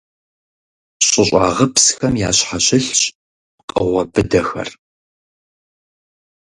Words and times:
ЩӀыщӀагъыпсхэм 1.07 2.13
ящхьэщылъщ 2.27 3.01
пкъыгъуэ 3.65 4.03
быдэхэр. 4.13 4.69